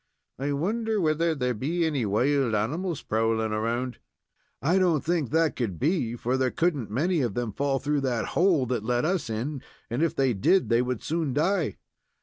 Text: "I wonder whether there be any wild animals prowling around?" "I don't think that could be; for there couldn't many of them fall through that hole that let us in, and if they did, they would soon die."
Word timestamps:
"I 0.39 0.53
wonder 0.53 0.99
whether 0.99 1.35
there 1.35 1.53
be 1.53 1.85
any 1.85 2.07
wild 2.07 2.55
animals 2.55 3.03
prowling 3.03 3.51
around?" 3.51 3.99
"I 4.59 4.79
don't 4.79 5.03
think 5.05 5.29
that 5.29 5.55
could 5.55 5.77
be; 5.77 6.15
for 6.15 6.37
there 6.37 6.49
couldn't 6.49 6.89
many 6.89 7.21
of 7.21 7.35
them 7.35 7.53
fall 7.53 7.77
through 7.77 8.01
that 8.01 8.29
hole 8.33 8.65
that 8.65 8.83
let 8.83 9.05
us 9.05 9.29
in, 9.29 9.61
and 9.91 10.01
if 10.01 10.15
they 10.15 10.33
did, 10.33 10.69
they 10.69 10.81
would 10.81 11.03
soon 11.03 11.35
die." 11.35 11.77